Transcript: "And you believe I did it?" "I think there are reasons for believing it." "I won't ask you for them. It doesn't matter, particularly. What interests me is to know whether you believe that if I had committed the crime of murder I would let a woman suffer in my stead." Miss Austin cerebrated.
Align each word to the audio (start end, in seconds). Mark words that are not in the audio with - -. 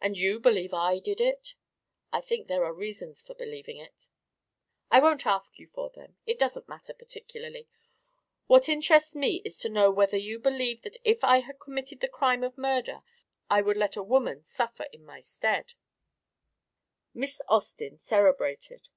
"And 0.00 0.16
you 0.18 0.40
believe 0.40 0.74
I 0.74 0.98
did 0.98 1.20
it?" 1.20 1.54
"I 2.12 2.20
think 2.20 2.48
there 2.48 2.64
are 2.64 2.72
reasons 2.74 3.22
for 3.22 3.32
believing 3.36 3.76
it." 3.76 4.08
"I 4.90 4.98
won't 4.98 5.24
ask 5.24 5.56
you 5.56 5.68
for 5.68 5.88
them. 5.88 6.16
It 6.26 6.36
doesn't 6.36 6.68
matter, 6.68 6.92
particularly. 6.92 7.68
What 8.48 8.68
interests 8.68 9.14
me 9.14 9.36
is 9.44 9.60
to 9.60 9.68
know 9.68 9.88
whether 9.92 10.16
you 10.16 10.40
believe 10.40 10.82
that 10.82 10.96
if 11.04 11.22
I 11.22 11.38
had 11.42 11.60
committed 11.60 12.00
the 12.00 12.08
crime 12.08 12.42
of 12.42 12.58
murder 12.58 13.04
I 13.48 13.62
would 13.62 13.76
let 13.76 13.94
a 13.94 14.02
woman 14.02 14.42
suffer 14.42 14.88
in 14.92 15.04
my 15.04 15.20
stead." 15.20 15.74
Miss 17.14 17.40
Austin 17.46 17.98
cerebrated. 17.98 18.88